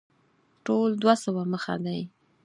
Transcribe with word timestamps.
ټول 0.65 0.89
دوه 1.01 1.13
سوه 1.23 1.43
مخه 1.53 1.75
دی. 1.85 2.01